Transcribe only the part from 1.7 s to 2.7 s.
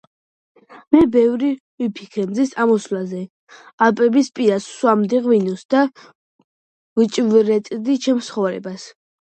ვიფიქრე მზის